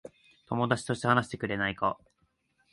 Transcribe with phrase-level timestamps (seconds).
[0.47, 1.99] 友達として話してくれないか。